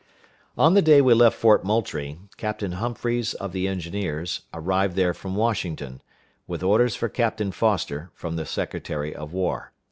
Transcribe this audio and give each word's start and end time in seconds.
On 0.57 0.73
the 0.73 0.81
day 0.81 0.99
we 0.99 1.13
left 1.13 1.37
Fort 1.37 1.63
Moultrie, 1.63 2.17
Captain 2.35 2.71
Humphreys, 2.71 3.35
of 3.35 3.51
the 3.51 3.67
engineers, 3.67 4.41
arrived 4.51 4.95
there 4.95 5.13
from 5.13 5.35
Washington, 5.35 6.01
with 6.47 6.63
orders 6.63 6.95
for 6.95 7.07
Captain 7.07 7.51
Foster 7.51 8.09
from 8.15 8.35
the 8.35 8.47
Secretary 8.47 9.13
of 9.13 9.31
War. 9.31 9.73